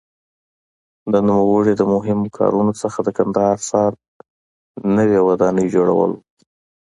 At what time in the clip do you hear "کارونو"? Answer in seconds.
2.37-2.71